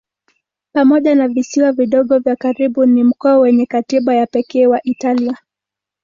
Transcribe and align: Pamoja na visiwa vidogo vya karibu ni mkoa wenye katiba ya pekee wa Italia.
Pamoja 0.73 1.15
na 1.15 1.27
visiwa 1.27 1.71
vidogo 1.71 2.19
vya 2.19 2.35
karibu 2.35 2.85
ni 2.85 3.03
mkoa 3.03 3.37
wenye 3.37 3.65
katiba 3.65 4.15
ya 4.15 4.27
pekee 4.27 4.67
wa 4.67 4.83
Italia. 4.83 5.37